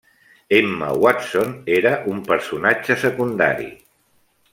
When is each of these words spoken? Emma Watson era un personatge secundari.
Emma 0.59 0.87
Watson 1.03 1.53
era 1.75 1.91
un 2.13 2.23
personatge 2.31 2.95
secundari. 3.05 3.69